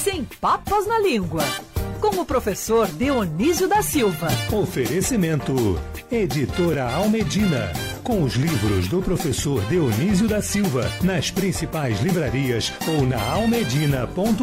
sem 0.00 0.24
papas 0.24 0.86
na 0.86 0.98
língua. 0.98 1.42
Com 2.00 2.22
o 2.22 2.24
professor 2.24 2.88
Dionísio 2.88 3.68
da 3.68 3.82
Silva. 3.82 4.28
Oferecimento. 4.50 5.52
Editora 6.10 6.90
Almedina. 6.90 7.70
Com 8.02 8.22
os 8.22 8.34
livros 8.34 8.88
do 8.88 9.02
professor 9.02 9.62
Dionísio 9.66 10.26
da 10.26 10.40
Silva 10.40 10.90
nas 11.04 11.30
principais 11.30 12.00
livrarias 12.00 12.72
ou 12.88 13.04
na 13.04 13.22
almedina.com.br. 13.30 14.40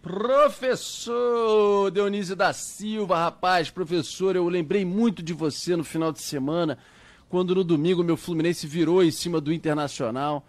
Professor 0.00 1.90
Dionísio 1.90 2.36
da 2.36 2.52
Silva, 2.52 3.18
rapaz, 3.18 3.70
professor, 3.70 4.36
eu 4.36 4.48
lembrei 4.48 4.84
muito 4.84 5.20
de 5.20 5.32
você 5.32 5.74
no 5.74 5.82
final 5.82 6.12
de 6.12 6.22
semana, 6.22 6.78
quando 7.28 7.56
no 7.56 7.64
domingo 7.64 8.04
meu 8.04 8.16
Fluminense 8.16 8.68
virou 8.68 9.02
em 9.02 9.10
cima 9.10 9.40
do 9.40 9.52
Internacional. 9.52 10.46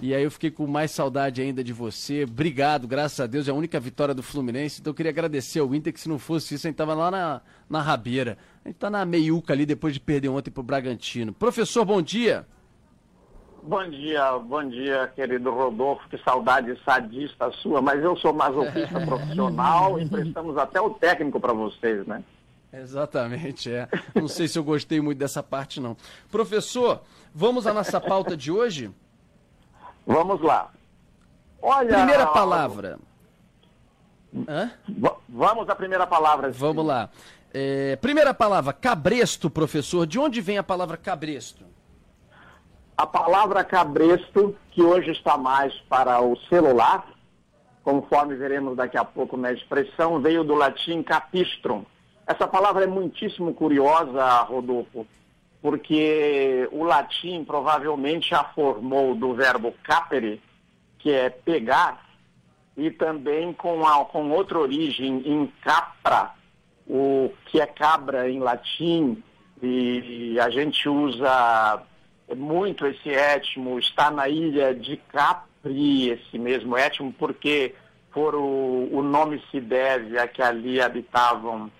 E 0.00 0.12
aí 0.12 0.24
eu 0.24 0.30
fiquei 0.30 0.50
com 0.50 0.66
mais 0.66 0.90
saudade 0.90 1.40
ainda 1.40 1.62
de 1.62 1.72
você. 1.72 2.24
Obrigado, 2.24 2.86
graças 2.86 3.20
a 3.20 3.26
Deus, 3.26 3.46
é 3.46 3.50
a 3.50 3.54
única 3.54 3.78
vitória 3.78 4.14
do 4.14 4.22
Fluminense. 4.22 4.80
Então 4.80 4.90
eu 4.90 4.94
queria 4.94 5.10
agradecer 5.10 5.60
ao 5.60 5.74
Inter, 5.74 5.92
que 5.92 6.00
se 6.00 6.08
não 6.08 6.18
fosse 6.18 6.54
isso, 6.54 6.66
a 6.66 6.70
gente 6.70 6.76
tava 6.76 6.94
lá 6.94 7.10
na, 7.10 7.40
na 7.68 7.80
rabeira. 7.80 8.36
A 8.64 8.68
gente 8.68 8.76
tá 8.76 8.90
na 8.90 9.04
meiuca 9.04 9.52
ali 9.52 9.64
depois 9.64 9.94
de 9.94 10.00
perder 10.00 10.28
ontem 10.28 10.50
pro 10.50 10.62
Bragantino. 10.62 11.32
Professor, 11.32 11.84
bom 11.84 12.02
dia. 12.02 12.44
Bom 13.62 13.88
dia, 13.88 14.38
bom 14.38 14.68
dia, 14.68 15.10
querido 15.14 15.50
Rodolfo. 15.50 16.06
Que 16.10 16.18
saudade 16.18 16.78
sadista 16.84 17.50
sua, 17.52 17.80
mas 17.80 18.02
eu 18.02 18.16
sou 18.18 18.34
masoquista 18.34 19.00
profissional 19.06 19.98
e 19.98 20.06
prestamos 20.06 20.58
até 20.58 20.80
o 20.80 20.90
técnico 20.90 21.40
para 21.40 21.54
vocês, 21.54 22.06
né? 22.06 22.22
Exatamente, 22.70 23.70
é. 23.70 23.88
Não 24.14 24.26
sei 24.26 24.48
se 24.48 24.58
eu 24.58 24.64
gostei 24.64 25.00
muito 25.00 25.18
dessa 25.18 25.42
parte, 25.42 25.80
não. 25.80 25.96
Professor, 26.30 27.02
vamos 27.32 27.66
à 27.66 27.72
nossa 27.72 28.00
pauta 28.00 28.36
de 28.36 28.50
hoje? 28.50 28.90
Vamos 30.06 30.40
lá. 30.40 30.70
Olha. 31.60 31.96
Primeira 31.96 32.26
palavra. 32.26 32.98
Hã? 34.48 34.70
Vamos 35.28 35.68
à 35.68 35.74
primeira 35.74 36.06
palavra. 36.06 36.52
Sim. 36.52 36.58
Vamos 36.58 36.84
lá. 36.84 37.08
É, 37.52 37.96
primeira 37.96 38.34
palavra, 38.34 38.72
cabresto, 38.72 39.48
professor. 39.48 40.06
De 40.06 40.18
onde 40.18 40.40
vem 40.40 40.58
a 40.58 40.62
palavra 40.62 40.96
cabresto? 40.96 41.64
A 42.96 43.06
palavra 43.06 43.64
cabresto, 43.64 44.56
que 44.72 44.82
hoje 44.82 45.12
está 45.12 45.36
mais 45.36 45.72
para 45.88 46.20
o 46.20 46.36
celular, 46.48 47.06
conforme 47.82 48.34
veremos 48.34 48.76
daqui 48.76 48.96
a 48.96 49.04
pouco 49.04 49.36
na 49.36 49.52
expressão, 49.52 50.20
veio 50.20 50.44
do 50.44 50.54
latim 50.54 51.02
capistrum. 51.02 51.84
Essa 52.26 52.46
palavra 52.46 52.84
é 52.84 52.86
muitíssimo 52.86 53.54
curiosa, 53.54 54.42
Rodolfo, 54.42 55.06
porque 55.64 56.68
o 56.72 56.84
latim 56.84 57.42
provavelmente 57.42 58.28
já 58.28 58.44
formou 58.44 59.14
do 59.14 59.32
verbo 59.32 59.74
capere, 59.82 60.38
que 60.98 61.10
é 61.10 61.30
pegar, 61.30 62.04
e 62.76 62.90
também 62.90 63.50
com, 63.54 63.86
a, 63.86 64.04
com 64.04 64.30
outra 64.30 64.58
origem, 64.58 65.22
em 65.24 65.50
capra, 65.62 66.32
o 66.86 67.32
que 67.46 67.62
é 67.62 67.66
cabra 67.66 68.28
em 68.28 68.40
latim, 68.40 69.22
e 69.62 70.38
a 70.38 70.50
gente 70.50 70.86
usa 70.86 71.82
muito 72.36 72.86
esse 72.86 73.08
étimo, 73.08 73.78
está 73.78 74.10
na 74.10 74.28
ilha 74.28 74.74
de 74.74 74.98
Capri, 74.98 76.10
esse 76.10 76.38
mesmo 76.38 76.76
étimo, 76.76 77.10
porque 77.18 77.74
por 78.12 78.34
o, 78.34 78.90
o 78.92 79.02
nome 79.02 79.42
se 79.50 79.62
deve 79.62 80.18
a 80.18 80.28
que 80.28 80.42
ali 80.42 80.78
habitavam 80.78 81.70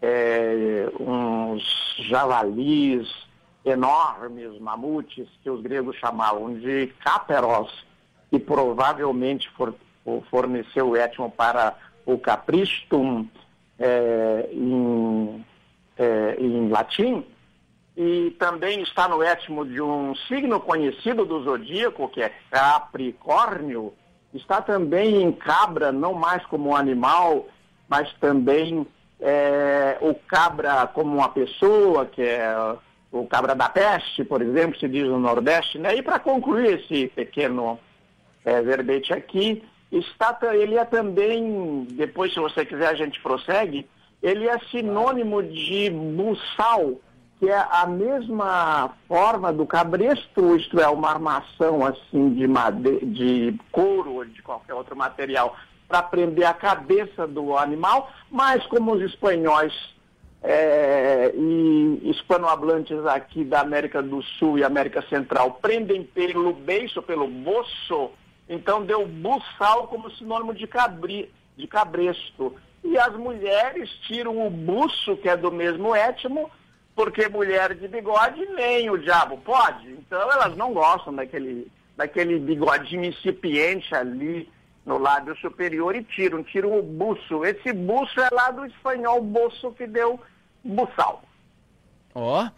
é, 0.00 0.88
uns 0.98 1.62
javalis, 2.08 3.23
enormes 3.64 4.58
mamutes 4.60 5.28
que 5.42 5.48
os 5.48 5.62
gregos 5.62 5.96
chamavam 5.96 6.54
de 6.54 6.88
caperos, 7.02 7.84
e 8.30 8.38
provavelmente 8.38 9.48
for, 9.50 9.74
forneceu 10.30 10.90
o 10.90 10.96
étimo 10.96 11.30
para 11.30 11.74
o 12.04 12.18
capristum 12.18 13.26
é, 13.78 14.48
em, 14.52 15.44
é, 15.96 16.36
em 16.38 16.68
latim, 16.68 17.24
e 17.96 18.34
também 18.38 18.82
está 18.82 19.08
no 19.08 19.22
étimo 19.22 19.64
de 19.64 19.80
um 19.80 20.14
signo 20.28 20.60
conhecido 20.60 21.24
do 21.24 21.42
zodíaco, 21.44 22.08
que 22.08 22.22
é 22.22 22.32
Capricórnio, 22.50 23.94
está 24.32 24.60
também 24.60 25.22
em 25.22 25.30
cabra, 25.30 25.92
não 25.92 26.12
mais 26.12 26.44
como 26.46 26.70
um 26.70 26.76
animal, 26.76 27.46
mas 27.88 28.12
também 28.14 28.84
é, 29.20 29.96
o 30.00 30.12
cabra 30.14 30.88
como 30.88 31.16
uma 31.16 31.28
pessoa, 31.28 32.04
que 32.04 32.20
é 32.20 32.76
o 33.20 33.26
cabra 33.26 33.54
da 33.54 33.68
peste, 33.68 34.24
por 34.24 34.42
exemplo, 34.42 34.78
se 34.78 34.88
diz 34.88 35.04
no 35.04 35.18
Nordeste, 35.18 35.78
né? 35.78 35.94
E 35.94 36.02
para 36.02 36.18
concluir 36.18 36.80
esse 36.80 37.06
pequeno 37.08 37.78
é, 38.44 38.60
verbete 38.60 39.12
aqui, 39.12 39.62
está, 39.90 40.36
ele 40.52 40.76
é 40.76 40.84
também, 40.84 41.86
depois 41.92 42.32
se 42.34 42.40
você 42.40 42.66
quiser 42.66 42.88
a 42.88 42.94
gente 42.94 43.20
prossegue, 43.20 43.88
ele 44.20 44.48
é 44.48 44.58
sinônimo 44.70 45.42
de 45.42 45.90
buçal, 45.90 46.94
que 47.38 47.48
é 47.48 47.66
a 47.70 47.86
mesma 47.86 48.90
forma 49.06 49.52
do 49.52 49.64
cabresto, 49.64 50.56
isto 50.56 50.80
é, 50.80 50.88
uma 50.88 51.10
armação 51.10 51.86
assim 51.86 52.30
de, 52.30 52.46
de 53.06 53.58
couro 53.70 54.14
ou 54.14 54.24
de 54.24 54.42
qualquer 54.42 54.74
outro 54.74 54.96
material 54.96 55.56
para 55.86 56.02
prender 56.02 56.46
a 56.46 56.54
cabeça 56.54 57.26
do 57.26 57.56
animal, 57.56 58.10
mas 58.30 58.66
como 58.66 58.94
os 58.94 59.02
espanhóis 59.02 59.72
é, 60.44 61.32
e 61.34 61.83
hispanohablantes 62.14 63.04
aqui 63.06 63.44
da 63.44 63.60
América 63.60 64.02
do 64.02 64.22
Sul 64.22 64.58
e 64.58 64.64
América 64.64 65.02
Central 65.02 65.58
prendem 65.60 66.04
pelo 66.04 66.52
beiço, 66.52 67.02
pelo 67.02 67.26
boço, 67.26 68.10
então 68.48 68.84
deu 68.84 69.06
buçal 69.06 69.88
como 69.88 70.10
sinônimo 70.10 70.54
de, 70.54 70.66
cabri, 70.66 71.30
de 71.56 71.66
cabresto. 71.66 72.54
E 72.82 72.98
as 72.98 73.14
mulheres 73.16 73.90
tiram 74.06 74.46
o 74.46 74.50
buço, 74.50 75.16
que 75.16 75.28
é 75.28 75.36
do 75.36 75.50
mesmo 75.50 75.94
étimo, 75.94 76.50
porque 76.94 77.28
mulher 77.28 77.74
de 77.74 77.88
bigode 77.88 78.44
nem 78.54 78.90
o 78.90 78.98
diabo 78.98 79.38
pode. 79.38 79.90
Então 79.92 80.20
elas 80.30 80.56
não 80.56 80.72
gostam 80.72 81.14
daquele, 81.14 81.70
daquele 81.96 82.38
bigodinho 82.38 83.04
incipiente 83.04 83.94
ali 83.94 84.48
no 84.84 84.98
lábio 84.98 85.34
superior 85.38 85.96
e 85.96 86.04
tiram, 86.04 86.42
tiram 86.42 86.78
o 86.78 86.82
buço. 86.82 87.44
Esse 87.44 87.72
buço 87.72 88.20
é 88.20 88.28
lá 88.30 88.50
do 88.50 88.66
espanhol 88.66 89.22
buço 89.22 89.72
que 89.72 89.86
deu 89.86 90.20
buçal. 90.62 91.22
Ó, 92.14 92.44
oh, 92.44 92.50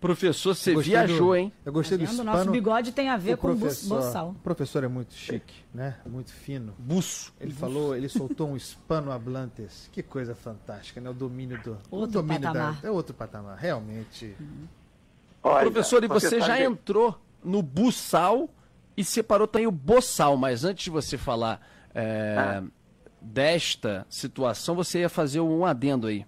professor, 0.00 0.54
você 0.54 0.74
viajou, 0.74 1.28
do, 1.28 1.36
hein? 1.36 1.52
Eu 1.64 1.72
gostei 1.72 1.98
do 1.98 2.04
hispano. 2.04 2.24
Nosso 2.24 2.50
bigode 2.50 2.92
tem 2.92 3.08
a 3.08 3.16
ver 3.16 3.36
com 3.36 3.56
professor, 3.56 4.02
buçal. 4.02 4.28
O 4.30 4.34
professor 4.34 4.84
é 4.84 4.88
muito 4.88 5.14
chique, 5.14 5.54
né? 5.72 5.96
Muito 6.06 6.32
fino. 6.32 6.74
Buço. 6.78 7.32
Ele 7.40 7.52
falou, 7.52 7.94
ele 7.94 8.08
soltou 8.10 8.50
um 8.50 8.56
hispano 8.56 9.12
hablantes. 9.12 9.88
Que 9.92 10.02
coisa 10.02 10.34
fantástica, 10.34 11.00
né? 11.00 11.10
O 11.10 11.14
domínio 11.14 11.60
do... 11.62 11.78
Outro 11.90 12.20
o 12.20 12.22
domínio 12.22 12.42
patamar. 12.42 12.80
Da, 12.80 12.88
é 12.88 12.90
outro 12.90 13.14
patamar, 13.14 13.56
realmente. 13.56 14.34
Uhum. 14.40 14.66
Olha, 15.42 15.70
professor, 15.70 16.02
e 16.04 16.08
você 16.08 16.40
já 16.40 16.60
entrou 16.60 17.20
no 17.44 17.62
buçal 17.62 18.48
e 18.96 19.04
separou 19.04 19.46
também 19.46 19.66
o 19.66 19.72
boçal, 19.72 20.36
mas 20.36 20.64
antes 20.64 20.84
de 20.84 20.90
você 20.90 21.18
falar 21.18 21.60
é, 21.94 22.36
ah. 22.38 22.62
desta 23.20 24.06
situação, 24.08 24.74
você 24.74 25.00
ia 25.00 25.08
fazer 25.08 25.40
um 25.40 25.64
adendo 25.64 26.06
aí. 26.06 26.26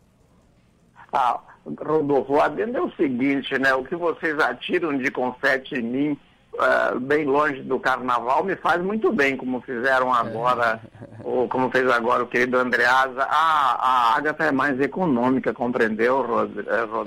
Ah, 1.13 1.41
Rodolfo, 1.65 2.35
o 2.35 2.41
adendo 2.41 2.77
é 2.77 2.83
o 2.83 2.93
seguinte, 2.93 3.59
né? 3.59 3.75
O 3.75 3.85
que 3.85 3.97
vocês 3.97 4.39
atiram 4.39 4.97
de 4.97 5.11
confete 5.11 5.77
em 5.77 5.83
mim 5.83 6.19
uh, 6.55 7.01
bem 7.01 7.25
longe 7.25 7.63
do 7.63 7.79
carnaval, 7.81 8.45
me 8.45 8.57
faz 8.57 8.83
muito 8.83 9.13
bem, 9.13 9.37
como 9.37 9.61
fizeram 9.61 10.13
agora, 10.13 10.81
é. 11.03 11.04
Como 11.49 11.71
fez 11.71 11.89
agora 11.91 12.23
o 12.23 12.27
querido 12.27 12.59
Andreasa. 12.59 13.27
Ah, 13.29 13.77
a 13.79 14.17
Agatha 14.17 14.45
é 14.45 14.53
mais 14.53 14.81
econômica, 14.81 15.53
compreendeu, 15.53 16.23
Rodolfo? 16.23 16.61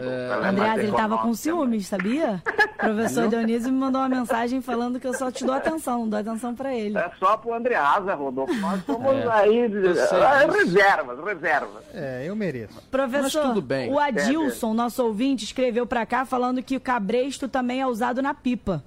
É. 0.04 0.46
é 0.46 0.50
Andreasa, 0.50 0.80
ele 0.80 0.92
estava 0.92 1.18
com 1.20 1.34
ciúmes, 1.34 1.88
sabia? 1.88 2.42
O 2.46 2.78
professor 2.78 3.28
Dionísio 3.28 3.72
me 3.72 3.80
mandou 3.80 4.02
uma 4.02 4.10
mensagem 4.10 4.62
falando 4.62 5.00
que 5.00 5.08
eu 5.08 5.14
só 5.14 5.32
te 5.32 5.46
dou 5.46 5.56
atenção, 5.56 6.00
não 6.00 6.10
dou 6.10 6.20
atenção 6.20 6.54
para 6.54 6.74
ele. 6.74 6.98
É 6.98 7.12
só 7.20 7.38
pro 7.38 7.54
Andreasa, 7.54 8.14
Rodolfo. 8.14 8.54
Nós 8.56 8.84
somos 8.86 9.16
é. 9.16 9.28
aí 9.30 9.60
é, 9.60 10.52
reservas, 10.52 11.24
reservas. 11.24 11.84
É, 11.94 12.26
eu 12.28 12.36
mereço. 12.36 12.82
Professor, 12.92 13.42
Mas 13.44 13.54
tudo 13.54 13.62
bem. 13.62 13.92
o 13.92 14.00
Adilson, 14.00 14.74
nosso 14.74 15.04
ouvinte, 15.04 15.44
escreveu 15.44 15.86
para 15.86 16.06
cá 16.06 16.26
falando 16.26 16.62
que 16.62 16.76
o 16.76 16.80
cabresto 16.80 17.48
também 17.48 17.82
é 17.82 17.88
usado 17.88 18.22
na 18.22 18.34
pipa. 18.34 18.84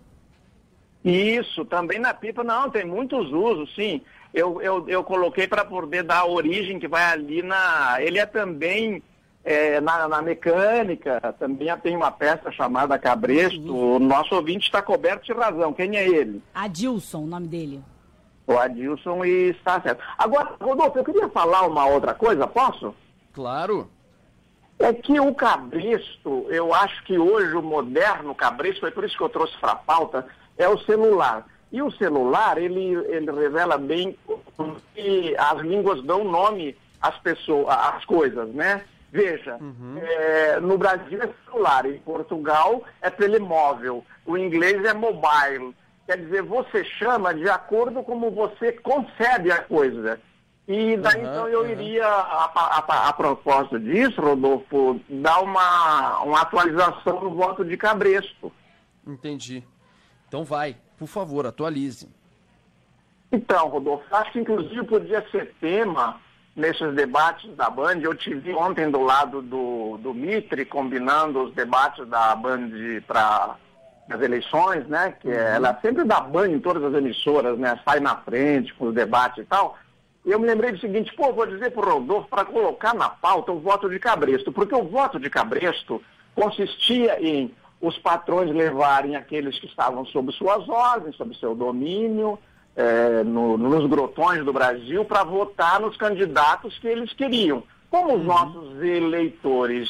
Isso, 1.05 1.65
também 1.65 1.99
na 1.99 2.13
pipa, 2.13 2.45
não, 2.45 2.71
tem 2.71 2.85
muitos 2.85 3.33
usos, 3.33 3.75
sim. 3.75 4.03
Eu, 4.33 4.63
eu, 4.63 4.89
eu 4.89 5.03
coloquei 5.03 5.49
para 5.49 5.65
poder 5.65 6.03
dar 6.05 6.21
a 6.21 6.27
origem 6.27 6.79
que 6.79 6.87
vai 6.87 7.05
ali 7.05 7.43
na. 7.43 7.97
Ele 8.01 8.19
é 8.19 8.27
também 8.27 9.03
é, 9.45 9.81
na, 9.81 10.07
na, 10.07 10.23
mecânica, 10.23 11.35
também 11.39 11.69
tem 11.79 11.97
uma 11.97 12.11
peça 12.11 12.53
chamada 12.53 12.99
Cabresto. 12.99 13.75
O 13.75 13.99
nosso 13.99 14.35
ouvinte 14.35 14.67
está 14.67 14.83
coberto 14.83 15.25
de 15.25 15.33
razão. 15.33 15.73
Quem 15.73 15.97
é 15.97 16.07
ele? 16.07 16.43
Adilson, 16.55 17.25
o 17.25 17.27
nome 17.27 17.49
dele. 17.49 17.83
O 18.47 18.59
Adilson 18.59 19.25
e 19.25 19.51
está 19.51 19.81
certo. 19.81 20.03
Agora, 20.19 20.57
Rodolfo, 20.61 20.99
eu 20.99 21.05
queria 21.05 21.29
falar 21.29 21.67
uma 21.67 21.87
outra 21.87 22.15
coisa, 22.15 22.47
posso? 22.47 22.95
Claro. 23.33 23.89
É 24.79 24.93
que 24.93 25.21
o 25.21 25.35
cabresto, 25.35 26.47
eu 26.49 26.75
acho 26.75 27.05
que 27.05 27.19
hoje 27.19 27.55
o 27.55 27.63
moderno 27.63 28.35
cabresto, 28.35 28.81
foi 28.81 28.91
por 28.91 29.05
isso 29.05 29.17
que 29.17 29.23
eu 29.23 29.29
trouxe 29.29 29.57
para 29.59 29.73
a 29.73 29.77
pauta, 29.77 30.27
é 30.57 30.69
o 30.69 30.79
celular. 30.79 31.47
E 31.73 31.81
o 31.81 31.91
celular, 31.93 32.59
ele, 32.59 32.95
ele 33.07 33.31
revela 33.31 33.79
bem 33.79 34.17
que 34.95 35.37
as 35.37 35.61
línguas 35.61 36.03
dão 36.03 36.25
nome 36.25 36.77
às 37.01 37.17
pessoas, 37.19 37.69
às 37.69 38.05
coisas, 38.05 38.49
né? 38.49 38.83
Veja, 39.13 39.57
uhum. 39.61 39.99
é, 40.01 40.61
no 40.61 40.79
Brasil 40.79 41.21
é 41.21 41.29
celular, 41.45 41.85
em 41.85 41.99
Portugal 41.99 42.85
é 43.03 43.11
telemóvel, 43.11 44.05
o 44.25 44.37
inglês 44.37 44.85
é 44.85 44.95
mobile. 44.95 45.75
Quer 46.07 46.19
dizer, 46.19 46.43
você 46.43 46.85
chama 46.85 47.35
de 47.35 47.49
acordo 47.49 48.03
como 48.03 48.31
você 48.31 48.73
concebe 48.73 49.51
a 49.51 49.63
coisa. 49.63 50.21
E 50.67 50.97
daí 50.97 51.25
uhum, 51.25 51.31
então 51.31 51.49
eu 51.49 51.61
uhum. 51.63 51.71
iria, 51.71 52.07
a, 52.07 52.79
a, 52.79 53.09
a, 53.09 53.13
propósito 53.13 53.81
disso, 53.81 54.21
Rodolfo, 54.21 55.01
dar 55.09 55.41
uma, 55.41 56.21
uma 56.23 56.43
atualização 56.43 57.21
no 57.21 57.31
voto 57.35 57.65
de 57.65 57.77
Cabresto. 57.77 58.53
Entendi. 59.05 59.65
Então 60.31 60.45
vai, 60.45 60.77
por 60.97 61.09
favor, 61.09 61.45
atualize. 61.45 62.09
Então, 63.33 63.67
Rodolfo, 63.67 64.05
acho 64.15 64.31
que 64.31 64.39
inclusive 64.39 64.85
podia 64.85 65.29
ser 65.29 65.53
tema 65.61 66.21
nesses 66.55 66.95
debates 66.95 67.53
da 67.57 67.69
Band. 67.69 67.99
Eu 68.01 68.15
te 68.15 68.33
vi 68.33 68.55
ontem 68.55 68.89
do 68.89 69.03
lado 69.03 69.43
do, 69.43 69.99
do 69.99 70.15
Mitre, 70.15 70.65
combinando 70.65 71.43
os 71.43 71.53
debates 71.53 72.07
da 72.07 72.37
Band 72.37 72.71
para 73.09 73.57
as 74.09 74.21
eleições, 74.21 74.87
né? 74.87 75.17
Que 75.21 75.27
uhum. 75.27 75.35
ela 75.35 75.77
sempre 75.83 76.05
dá 76.05 76.21
banho 76.21 76.55
em 76.55 76.61
todas 76.61 76.85
as 76.85 76.95
emissoras, 76.95 77.59
né? 77.59 77.81
Sai 77.85 77.99
na 77.99 78.15
frente 78.19 78.73
com 78.75 78.87
os 78.87 78.95
debates 78.95 79.43
e 79.43 79.47
tal. 79.47 79.77
E 80.25 80.31
eu 80.31 80.39
me 80.39 80.47
lembrei 80.47 80.71
do 80.71 80.79
seguinte, 80.79 81.13
pô, 81.17 81.33
vou 81.33 81.47
dizer 81.47 81.73
para 81.73 81.89
o 81.89 81.95
Rodolfo 81.95 82.29
para 82.29 82.45
colocar 82.45 82.95
na 82.95 83.09
pauta 83.09 83.51
o 83.51 83.59
voto 83.59 83.91
de 83.91 83.99
Cabresto, 83.99 84.53
porque 84.53 84.77
o 84.77 84.85
voto 84.85 85.19
de 85.19 85.29
Cabresto 85.29 86.01
consistia 86.37 87.21
em 87.21 87.53
os 87.81 87.99
patrões 87.99 88.51
levarem 88.55 89.17
aqueles 89.17 89.59
que 89.59 89.67
estavam 89.67 90.05
sob 90.07 90.33
suas 90.33 90.69
ordens, 90.69 91.17
sob 91.17 91.37
seu 91.37 91.55
domínio, 91.55 92.39
é, 92.77 93.25
no, 93.25 93.57
nos 93.57 93.89
grotões 93.89 94.45
do 94.45 94.53
Brasil 94.53 95.05
para 95.05 95.25
votar 95.25 95.81
nos 95.81 95.97
candidatos 95.97 96.79
que 96.79 96.87
eles 96.87 97.13
queriam. 97.13 97.63
Como 97.91 98.15
os 98.15 98.21
uhum. 98.21 98.27
nossos 98.27 98.83
eleitores 98.83 99.89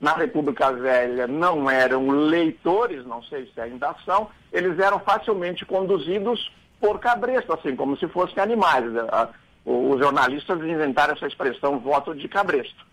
na 0.00 0.14
República 0.14 0.72
Velha 0.72 1.26
não 1.26 1.68
eram 1.68 2.08
leitores, 2.10 3.04
não 3.04 3.22
sei 3.24 3.50
se 3.52 3.60
ainda 3.60 3.94
são, 4.04 4.28
eles 4.52 4.78
eram 4.78 4.98
facilmente 5.00 5.66
conduzidos 5.66 6.50
por 6.80 6.98
cabresto, 6.98 7.52
assim 7.52 7.76
como 7.76 7.96
se 7.96 8.08
fossem 8.08 8.42
animais. 8.42 8.84
Os 9.64 9.98
jornalistas 9.98 10.58
inventaram 10.60 11.12
essa 11.12 11.26
expressão 11.26 11.78
voto 11.78 12.14
de 12.14 12.26
cabresto. 12.28 12.86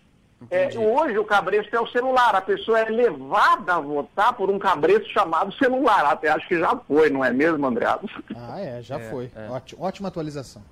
É, 0.52 0.70
hoje 0.78 1.18
o 1.18 1.26
cabresto 1.26 1.76
é 1.76 1.80
o 1.80 1.88
celular, 1.88 2.36
a 2.36 2.42
pessoa 2.42 2.80
é 2.80 2.90
levada 2.90 3.74
a 3.74 3.80
votar 3.80 4.34
por 4.34 4.50
um 4.50 4.60
cabresto 4.60 5.10
chamado 5.10 5.52
celular. 5.56 6.06
Até 6.06 6.30
acho 6.30 6.48
que 6.48 6.60
já 6.60 6.76
foi, 6.88 7.10
não 7.10 7.26
é 7.26 7.34
mesmo, 7.34 7.66
Andreado? 7.66 8.08
Ah, 8.36 8.60
é, 8.60 8.82
já 8.82 9.00
é, 9.00 9.10
foi. 9.10 9.32
É. 9.36 9.50
Ótimo, 9.50 9.84
ótima 9.84 10.10
atualização. 10.10 10.64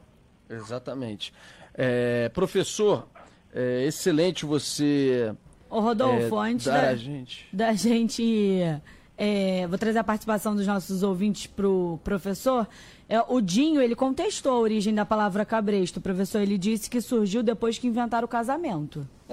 Exatamente. 0.50 1.34
É, 1.74 2.30
professor, 2.30 3.08
é, 3.54 3.86
excelente 3.86 4.46
você. 4.46 5.34
Ô 5.70 5.80
Rodolfo, 5.80 6.44
é, 6.44 6.50
antes 6.50 6.68
da, 6.68 6.96
gente... 6.96 7.48
da 7.52 7.74
gente 7.74 8.82
é, 9.18 9.66
vou 9.68 9.78
trazer 9.78 10.00
a 10.00 10.04
participação 10.04 10.56
dos 10.56 10.68
nossos 10.68 11.02
ouvintes 11.02 11.48
para 11.48 11.68
o 11.68 12.00
professor. 12.04 12.68
É, 13.08 13.22
o 13.22 13.40
Dinho, 13.40 13.82
ele 13.82 13.96
contestou 13.96 14.52
a 14.54 14.60
origem 14.60 14.94
da 14.94 15.06
palavra 15.06 15.46
cabresto. 15.46 16.02
professor, 16.02 16.42
ele 16.42 16.58
disse 16.58 16.90
que 16.90 17.00
surgiu 17.00 17.44
depois 17.44 17.78
que 17.78 17.88
inventaram 17.88 18.26
o 18.26 18.28
casamento. 18.28 19.08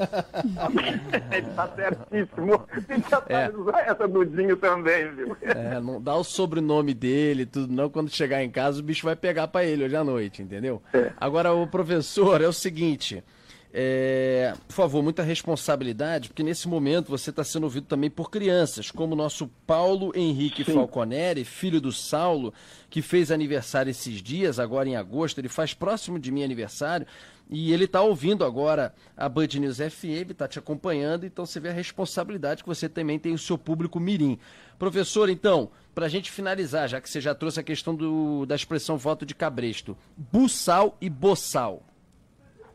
ele 1.32 1.49
está 1.49 1.69
certíssimo. 1.69 2.58
Tem 2.87 3.00
que 3.00 3.14
atualizar 3.14 3.81
é. 3.81 3.90
essa 3.90 4.06
do 4.06 4.25
Dinho 4.25 4.56
também, 4.56 5.11
viu? 5.14 5.37
É, 5.43 5.81
não 5.81 6.00
dá 6.00 6.14
o 6.14 6.23
sobrenome 6.23 6.94
dele, 6.94 7.46
tudo 7.46 7.73
não. 7.73 7.88
Quando 7.88 8.11
chegar 8.11 8.43
em 8.44 8.50
casa, 8.50 8.81
o 8.81 8.82
bicho 8.82 9.05
vai 9.05 9.17
pegar 9.17 9.49
para 9.49 9.64
ele 9.64 9.85
hoje 9.85 9.96
à 9.96 10.05
noite, 10.05 10.43
entendeu? 10.43 10.82
É. 10.93 11.12
Agora, 11.17 11.52
o 11.52 11.67
professor, 11.67 12.40
é 12.40 12.46
o 12.46 12.52
seguinte... 12.52 13.25
É, 13.75 14.53
por 14.69 14.75
favor, 14.75 15.03
muita 15.03 15.23
responsabilidade, 15.23 16.29
porque 16.29 16.43
nesse 16.43 16.69
momento 16.69 17.09
você 17.09 17.31
está 17.31 17.43
sendo 17.43 17.65
ouvido 17.65 17.87
também 17.87 18.11
por 18.11 18.31
crianças, 18.31 18.91
como 18.91 19.15
o 19.15 19.17
nosso 19.17 19.49
Paulo 19.67 20.13
Henrique 20.15 20.63
Sim. 20.63 20.75
Falconeri, 20.75 21.43
filho 21.43 21.81
do 21.81 21.91
Saulo, 21.91 22.53
que 22.91 23.01
fez 23.01 23.31
aniversário 23.31 23.89
esses 23.89 24.21
dias, 24.23 24.59
agora 24.59 24.89
em 24.89 24.97
agosto, 24.97 25.39
ele 25.39 25.49
faz 25.49 25.73
próximo 25.73 26.19
de 26.19 26.31
mim 26.31 26.45
aniversário, 26.45 27.07
e 27.49 27.73
ele 27.73 27.85
está 27.85 28.03
ouvindo 28.03 28.45
agora 28.45 28.95
a 29.17 29.27
Band 29.27 29.49
News 29.55 29.79
FM, 29.79 30.31
está 30.31 30.47
te 30.47 30.59
acompanhando, 30.59 31.25
então 31.25 31.47
você 31.47 31.59
vê 31.59 31.71
a 31.71 31.73
responsabilidade 31.73 32.63
que 32.63 32.69
você 32.69 32.91
também 32.91 33.19
tem 33.19 33.33
o 33.33 33.39
seu 33.39 33.57
público 33.57 33.99
mirim. 33.99 34.39
Professor, 34.79 35.31
então, 35.31 35.71
para 35.95 36.07
a 36.07 36.09
gente 36.09 36.31
finalizar, 36.31 36.89
já 36.89 37.01
que 37.01 37.09
você 37.09 37.21
já 37.23 37.35
trouxe 37.35 37.61
a 37.61 37.63
questão 37.63 37.95
do, 37.95 38.45
da 38.45 38.55
expressão 38.55 38.99
voto 38.99 39.25
de 39.25 39.35
cabresto, 39.35 39.97
buçal 40.17 40.97
e 41.01 41.09
boçal. 41.09 41.83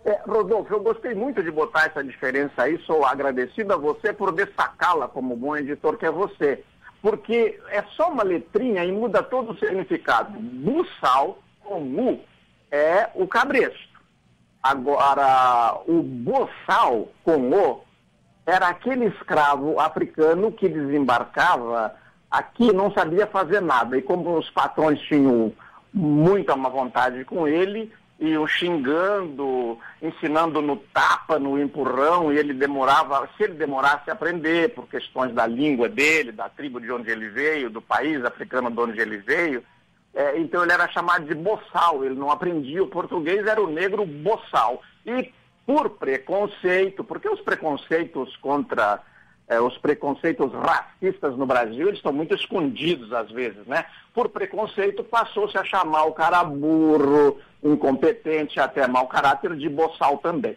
É, 0.07 0.21
Rodolfo, 0.25 0.74
eu 0.74 0.80
gostei 0.80 1.13
muito 1.13 1.44
de 1.44 1.51
botar 1.51 1.88
essa 1.88 2.01
diferença 2.01 2.63
aí, 2.63 2.80
sou 2.86 3.06
agradecido 3.06 3.74
a 3.74 3.77
você 3.77 4.13
por 4.13 4.31
destacá-la 4.31 5.06
como 5.09 5.36
bom 5.36 5.54
editor 5.57 5.98
que 5.98 6.06
é 6.06 6.09
você. 6.09 6.63
Porque 7.01 7.59
é 7.68 7.83
só 7.98 8.09
uma 8.09 8.24
letrinha 8.24 8.86
e 8.86 8.92
muda 8.92 9.21
todo 9.21 9.51
o 9.51 9.57
significado. 9.57 10.39
Buçal, 10.39 11.39
com 11.62 11.81
U, 11.81 12.21
é 12.71 13.09
o 13.15 13.27
cabresto. 13.27 14.00
Agora, 14.63 15.77
o 15.86 16.01
boçal, 16.01 17.10
com 17.25 17.51
O, 17.51 17.83
era 18.45 18.69
aquele 18.69 19.07
escravo 19.07 19.77
africano 19.77 20.53
que 20.53 20.69
desembarcava 20.69 21.94
aqui 22.31 22.71
não 22.71 22.94
sabia 22.94 23.27
fazer 23.27 23.62
nada. 23.62 23.98
E 23.98 24.01
como 24.01 24.38
os 24.38 24.50
patrões 24.51 25.01
tinham 25.01 25.51
muita 25.94 26.56
má 26.56 26.69
vontade 26.69 27.25
com 27.25 27.45
ele, 27.45 27.92
iam 28.19 28.48
xingando, 28.48 29.78
ensinando 30.02 30.62
no 30.62 30.78
tapa, 30.78 31.38
no 31.38 31.60
empurrão, 31.60 32.34
e 32.34 32.38
ele 32.38 32.54
demorava, 32.54 33.30
se 33.38 33.44
ele 33.44 33.54
demorasse 33.54 34.10
a 34.10 34.14
aprender, 34.14 34.74
por 34.74 34.88
questões 34.88 35.34
da 35.34 35.46
língua 35.46 35.88
dele, 35.88 36.31
da 36.31 36.50
tribo 36.50 36.81
de 36.81 36.92
onde 36.92 37.12
ele 37.12 37.30
veio, 37.30 37.69
do 37.69 37.81
país 37.81 38.24
africano 38.25 38.72
de 38.72 38.80
onde 38.80 39.00
ele 39.00 39.18
veio, 39.18 39.64
é, 40.14 40.40
então 40.40 40.64
ele 40.64 40.72
era 40.72 40.88
chamado 40.90 41.25
de 41.25 41.36
boçal, 41.36 42.04
ele 42.04 42.16
não 42.16 42.31
aprendia 42.31 42.84
o 42.84 42.88
português, 42.88 43.46
era 43.46 43.62
o 43.62 43.69
negro 43.69 44.04
boçal. 44.04 44.81
E 45.06 45.31
por 45.63 45.92
preconceito, 45.92 47.04
porque 47.04 47.30
os 47.30 47.42
preconceitos 47.42 48.36
contra 48.38 49.00
é, 49.48 49.60
os 49.60 49.78
preconceitos 49.78 50.52
racistas 50.54 51.38
no 51.38 51.46
Brasil, 51.46 51.88
eles 51.88 52.00
estão 52.00 52.12
muito 52.12 52.36
escondidos 52.36 53.14
às 53.14 53.32
vezes, 53.32 53.66
né? 53.66 53.86
Por 54.14 54.30
preconceito 54.30 55.04
passou-se 55.04 55.58
a 55.58 55.64
chamar 55.64 56.04
o 56.04 56.14
cara 56.14 56.44
burro, 56.44 57.38
incompetente, 57.64 58.60
até 58.60 58.88
mau 58.88 59.08
caráter 59.08 59.56
de 59.56 59.70
boçal 59.70 60.18
também. 60.18 60.56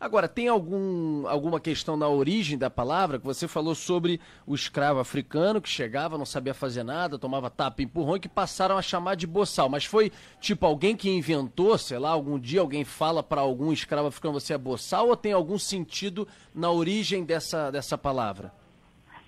Agora, 0.00 0.26
tem 0.26 0.48
algum, 0.48 1.28
alguma 1.28 1.60
questão 1.60 1.94
na 1.94 2.08
origem 2.08 2.56
da 2.56 2.70
palavra 2.70 3.18
que 3.18 3.26
você 3.26 3.46
falou 3.46 3.74
sobre 3.74 4.18
o 4.46 4.54
escravo 4.54 4.98
africano 4.98 5.60
que 5.60 5.68
chegava, 5.68 6.16
não 6.16 6.24
sabia 6.24 6.54
fazer 6.54 6.82
nada, 6.82 7.18
tomava 7.18 7.50
tapa 7.50 7.82
e 7.82 7.84
empurrão 7.84 8.16
e 8.16 8.20
que 8.20 8.28
passaram 8.28 8.78
a 8.78 8.82
chamar 8.82 9.14
de 9.14 9.26
boçal. 9.26 9.68
Mas 9.68 9.84
foi 9.84 10.10
tipo 10.40 10.64
alguém 10.64 10.96
que 10.96 11.10
inventou, 11.10 11.76
sei 11.76 11.98
lá, 11.98 12.08
algum 12.08 12.38
dia 12.38 12.62
alguém 12.62 12.82
fala 12.82 13.22
para 13.22 13.42
algum 13.42 13.74
escravo 13.74 14.08
africano 14.08 14.40
você 14.40 14.54
é 14.54 14.58
boçal 14.58 15.08
ou 15.08 15.16
tem 15.16 15.34
algum 15.34 15.58
sentido 15.58 16.26
na 16.54 16.70
origem 16.70 17.22
dessa, 17.22 17.70
dessa 17.70 17.98
palavra? 17.98 18.54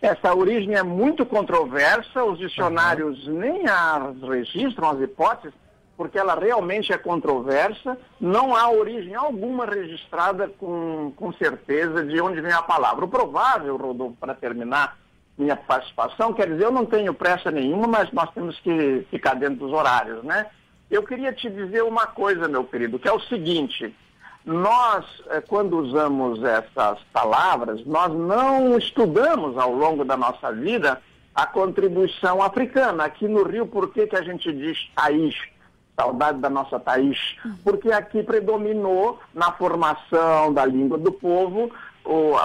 Essa 0.01 0.35
origem 0.35 0.75
é 0.75 0.83
muito 0.83 1.27
controversa, 1.27 2.25
os 2.25 2.39
dicionários 2.39 3.27
uhum. 3.29 3.39
nem 3.39 3.67
as 3.69 4.21
registram, 4.23 4.89
as 4.89 5.01
hipóteses, 5.03 5.55
porque 5.97 6.19
ela 6.19 6.35
realmente 6.35 6.93
é 6.93 6.99
controversa, 6.99 7.99
não 8.21 8.57
há 8.57 8.71
origem 8.71 9.15
alguma 9.15 9.67
registrada 9.67 10.49
com, 10.49 11.13
com 11.17 11.33
certeza 11.33 12.05
de 12.05 12.21
onde 12.21 12.41
vem 12.41 12.53
a 12.53 12.63
palavra. 12.63 13.05
O 13.05 13.09
provável, 13.09 13.77
Rodolfo, 13.77 14.17
para 14.19 14.35
terminar 14.35 14.97
minha 15.37 15.57
participação, 15.57 16.33
quer 16.33 16.49
dizer, 16.49 16.65
eu 16.65 16.73
não 16.73 16.85
tenho 16.85 17.15
pressa 17.15 17.51
nenhuma, 17.51 17.87
mas 17.87 18.13
nós 18.13 18.31
temos 18.33 18.59
que 18.61 19.07
ficar 19.11 19.35
dentro 19.35 19.57
dos 19.57 19.73
horários, 19.73 20.23
né? 20.23 20.47
Eu 20.91 21.03
queria 21.03 21.33
te 21.33 21.49
dizer 21.49 21.83
uma 21.83 22.07
coisa, 22.07 22.49
meu 22.49 22.65
querido, 22.65 22.99
que 22.99 23.09
é 23.09 23.13
o 23.13 23.21
seguinte, 23.21 23.95
nós, 24.45 25.05
eh, 25.31 25.41
quando 25.41 25.79
usamos 25.79 26.43
essas 26.43 26.99
palavras, 27.13 27.85
nós 27.87 28.13
não 28.13 28.77
estudamos 28.77 29.57
ao 29.57 29.73
longo 29.73 30.05
da 30.05 30.17
nossa 30.17 30.53
vida 30.53 31.01
a 31.35 31.47
contribuição 31.47 32.43
africana. 32.43 33.05
Aqui 33.05 33.27
no 33.27 33.43
Rio, 33.43 33.67
por 33.67 33.93
que, 33.93 34.07
que 34.07 34.17
a 34.17 34.23
gente 34.23 34.53
diz 34.53 34.91
país? 34.95 35.35
Saudade 35.97 36.39
da 36.39 36.49
nossa 36.49 36.81
Thaís, 36.81 37.37
porque 37.63 37.93
aqui 37.93 38.23
predominou 38.23 39.21
na 39.35 39.53
formação 39.53 40.53
da 40.53 40.65
língua 40.65 40.97
do 40.97 41.13
povo 41.13 41.71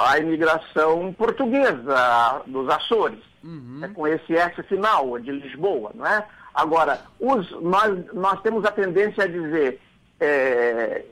a 0.06 0.18
imigração 0.20 1.13
portuguesa 1.13 2.42
dos 2.46 2.70
Açores, 2.70 3.24
uhum. 3.44 3.82
é, 3.84 3.88
com 3.88 4.08
esse 4.08 4.36
S 4.36 4.62
final, 4.63 5.18
de 5.20 5.32
Lisboa, 5.32 5.92
não 5.96 6.06
é? 6.06 6.25
Agora, 6.54 7.01
os, 7.20 7.50
nós, 7.62 8.13
nós 8.13 8.42
temos 8.42 8.66
a 8.66 8.72
tendência 8.72 9.24
a 9.24 9.27
dizer 9.27 9.80
é, 10.20 11.06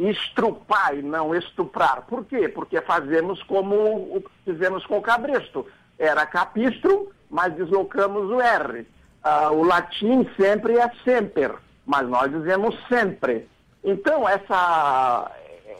estrupar 0.00 0.96
e 0.96 1.02
não 1.02 1.34
estuprar. 1.34 2.02
Por 2.02 2.24
quê? 2.24 2.48
Porque 2.48 2.80
fazemos 2.80 3.42
como 3.44 4.22
fizemos 4.44 4.84
com 4.86 4.98
o 4.98 5.02
cabresto. 5.02 5.66
Era 5.98 6.26
capistro, 6.26 7.12
mas 7.30 7.54
deslocamos 7.54 8.30
o 8.30 8.40
R. 8.40 8.86
uh, 9.24 9.52
o 9.52 9.64
latim 9.64 10.28
sempre 10.36 10.78
é 10.78 10.90
sempre, 11.04 11.52
mas 11.86 12.08
nós 12.08 12.30
dizemos 12.30 12.76
sempre. 12.88 13.48
Então, 13.84 14.28
essa, 14.28 15.30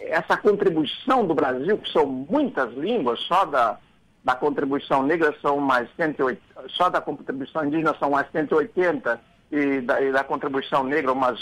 essa 0.01 0.37
contribuição 0.37 1.27
do 1.27 1.35
Brasil, 1.35 1.79
que 1.79 1.91
são 1.93 2.07
muitas 2.07 2.73
línguas, 2.75 3.21
só 3.21 3.45
da, 3.45 3.79
da 4.25 4.35
contribuição 4.35 5.03
negra 5.03 5.35
são 5.41 5.59
mais 5.59 5.89
180, 5.97 6.69
só 6.69 6.89
da 6.89 7.01
contribuição 7.01 7.65
indígena 7.65 7.95
são 7.99 8.11
mais 8.11 8.31
180, 8.33 9.21
e 9.53 9.81
da, 9.83 10.01
e 10.01 10.11
da 10.11 10.25
contribuição 10.25 10.83
negra 10.83 11.13
umas, 11.13 11.39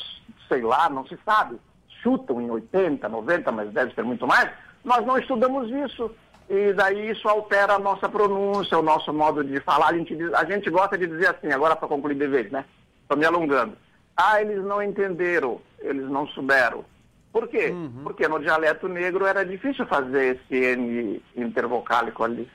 sei 0.48 0.62
lá, 0.62 0.90
não 0.90 1.06
se 1.06 1.16
sabe, 1.24 1.56
chutam 2.02 2.40
em 2.40 2.50
80, 2.50 3.08
90, 3.08 3.52
mas 3.52 3.72
deve 3.72 3.94
ser 3.94 4.02
muito 4.02 4.26
mais, 4.26 4.50
nós 4.84 5.06
não 5.06 5.16
estudamos 5.16 5.70
isso. 5.70 6.10
E 6.50 6.72
daí 6.72 7.10
isso 7.10 7.28
altera 7.28 7.74
a 7.74 7.78
nossa 7.78 8.08
pronúncia, 8.08 8.76
o 8.76 8.82
nosso 8.82 9.12
modo 9.12 9.44
de 9.44 9.60
falar. 9.60 9.90
A 9.90 9.96
gente, 9.96 10.18
a 10.34 10.44
gente 10.44 10.68
gosta 10.68 10.98
de 10.98 11.06
dizer 11.06 11.28
assim, 11.28 11.52
agora 11.52 11.76
para 11.76 11.86
concluir 11.86 12.16
de 12.16 12.26
vez, 12.26 12.50
né? 12.50 12.64
Estou 13.02 13.16
me 13.16 13.24
alongando. 13.24 13.76
Ah, 14.16 14.42
eles 14.42 14.64
não 14.64 14.82
entenderam, 14.82 15.60
eles 15.78 16.10
não 16.10 16.26
souberam. 16.26 16.84
Por 17.32 17.46
quê? 17.46 17.68
Uhum. 17.68 18.02
Porque 18.02 18.26
no 18.26 18.40
dialeto 18.40 18.88
negro 18.88 19.24
era 19.26 19.46
difícil 19.46 19.86
fazer 19.86 20.40
esse 20.42 20.56
N 20.56 21.22
intervocálico 21.36 22.24
ali. 22.24 22.50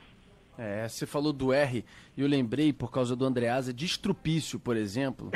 É, 0.57 0.85
você 0.87 1.05
falou 1.05 1.31
do 1.31 1.53
R 1.53 1.85
e 2.17 2.21
eu 2.21 2.27
lembrei, 2.27 2.73
por 2.73 2.91
causa 2.91 3.15
do 3.15 3.25
Andreasa, 3.25 3.73
de 3.73 3.85
estrupício, 3.85 4.59
por 4.59 4.75
exemplo. 4.75 5.31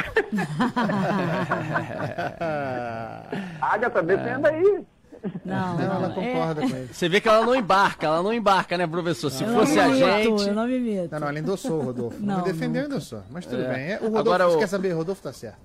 Águia 3.62 3.90
também 3.90 4.18
é. 4.18 4.24
tem 4.24 4.34
aí. 4.46 4.84
Não, 5.46 5.78
não, 5.78 5.84
ela 5.84 6.10
concorda 6.10 6.64
é... 6.64 6.70
com 6.70 6.76
ele. 6.76 6.94
Você 6.94 7.10
vê 7.10 7.22
que 7.22 7.28
ela 7.28 7.46
não 7.46 7.56
embarca, 7.56 8.08
ela 8.08 8.24
não 8.24 8.34
embarca, 8.34 8.78
né, 8.78 8.88
professor? 8.88 9.30
Se 9.30 9.44
eu 9.44 9.54
fosse 9.54 9.80
a 9.80 9.90
gente. 9.90 10.48
Eu 10.48 10.54
não 10.54 10.68
me 10.68 10.80
meto. 10.80 11.12
Não, 11.12 11.20
não, 11.20 11.28
ela 11.28 11.40
endossou, 11.40 11.82
Rodolfo. 11.82 12.20
Não, 12.20 12.38
não 12.38 12.46
me 12.46 12.52
defendeu, 12.52 12.86
endossou. 12.86 13.24
Mas 13.30 13.46
tudo 13.46 13.62
é. 13.62 13.74
bem. 13.74 13.84
É, 13.92 13.98
o 13.98 14.04
Rodolfo, 14.06 14.20
Agora, 14.20 14.50
o... 14.50 14.58
quer 14.58 14.68
saber, 14.68 14.92
Rodolfo 14.94 15.22
tá 15.22 15.34
certo. 15.34 15.60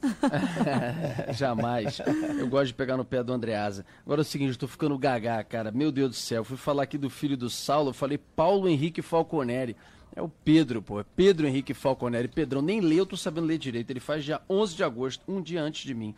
Jamais. 1.32 2.00
Eu 2.38 2.48
gosto 2.48 2.66
de 2.68 2.74
pegar 2.74 2.96
no 2.96 3.04
pé 3.04 3.22
do 3.22 3.32
Andreasa. 3.32 3.84
Agora 4.04 4.20
é 4.20 4.22
o 4.22 4.24
seguinte, 4.24 4.52
eu 4.52 4.58
tô 4.58 4.68
ficando 4.68 4.96
gagá, 4.98 5.42
cara. 5.44 5.70
Meu 5.70 5.90
Deus 5.90 6.10
do 6.10 6.16
céu. 6.16 6.44
fui 6.44 6.56
falar 6.56 6.82
aqui 6.82 6.98
do 6.98 7.10
filho 7.10 7.36
do 7.36 7.50
Saulo, 7.50 7.90
eu 7.90 7.94
falei 7.94 8.18
Paulo 8.18 8.68
Henrique 8.68 9.02
Falconeri. 9.02 9.76
É 10.16 10.22
o 10.22 10.28
Pedro, 10.28 10.80
pô. 10.80 11.00
É 11.00 11.04
Pedro 11.16 11.46
Henrique 11.46 11.74
Falconeri. 11.74 12.28
Pedrão, 12.28 12.62
nem 12.62 12.80
leu, 12.80 12.98
eu 12.98 13.06
tô 13.06 13.16
sabendo 13.16 13.46
ler 13.46 13.58
direito. 13.58 13.90
Ele 13.90 14.00
faz 14.00 14.24
dia 14.24 14.40
11 14.48 14.76
de 14.76 14.84
agosto, 14.84 15.22
um 15.26 15.42
dia 15.42 15.60
antes 15.60 15.84
de 15.84 15.92
mim. 15.92 16.14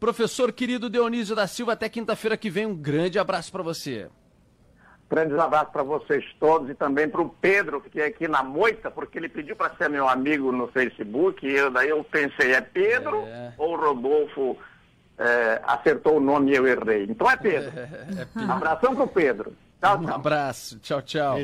Professor 0.00 0.50
querido 0.50 0.88
Dionísio 0.88 1.36
da 1.36 1.46
Silva, 1.46 1.74
até 1.74 1.86
quinta-feira 1.86 2.34
que 2.34 2.48
vem. 2.48 2.64
Um 2.64 2.74
grande 2.74 3.18
abraço 3.18 3.52
para 3.52 3.62
você. 3.62 4.08
Grande 5.10 5.38
abraço 5.38 5.70
para 5.70 5.82
vocês 5.82 6.24
todos 6.38 6.70
e 6.70 6.74
também 6.74 7.06
para 7.06 7.20
o 7.20 7.28
Pedro, 7.28 7.82
que 7.82 8.00
é 8.00 8.06
aqui 8.06 8.26
na 8.26 8.42
moita, 8.42 8.90
porque 8.90 9.18
ele 9.18 9.28
pediu 9.28 9.54
para 9.54 9.74
ser 9.76 9.90
meu 9.90 10.08
amigo 10.08 10.50
no 10.50 10.68
Facebook. 10.68 11.46
E 11.46 11.52
eu, 11.52 11.70
daí 11.70 11.90
eu 11.90 12.02
pensei, 12.02 12.54
é 12.54 12.62
Pedro 12.62 13.24
é. 13.26 13.52
ou 13.58 13.76
Rodolfo 13.76 14.56
é, 15.18 15.60
acertou 15.64 16.16
o 16.16 16.20
nome 16.20 16.52
e 16.52 16.56
eu 16.56 16.66
errei? 16.66 17.04
Então 17.04 17.30
é 17.30 17.36
Pedro. 17.36 17.70
É, 17.76 18.22
é 18.22 18.24
Pedro. 18.24 18.52
Abração 18.52 18.94
para 18.94 19.04
o 19.04 19.08
Pedro. 19.08 19.52
Tchau, 19.80 19.98
tchau. 19.98 20.06
Um 20.06 20.14
abraço. 20.14 20.78
Tchau, 20.78 21.02
tchau. 21.02 21.36